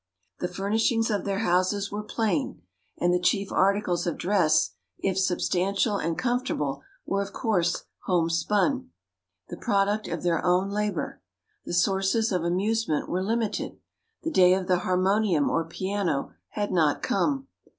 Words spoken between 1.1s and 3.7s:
of their houses were plain, and the chief